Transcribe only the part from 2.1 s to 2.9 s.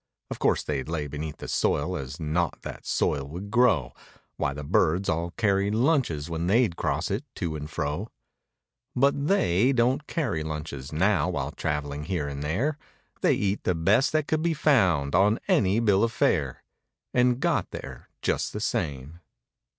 naught that